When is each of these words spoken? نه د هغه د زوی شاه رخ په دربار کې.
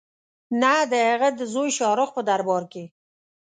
نه 0.61 0.73
د 0.91 0.93
هغه 1.09 1.29
د 1.39 1.41
زوی 1.53 1.69
شاه 1.77 1.93
رخ 1.99 2.09
په 2.17 2.21
دربار 2.29 2.63
کې. 2.71 2.83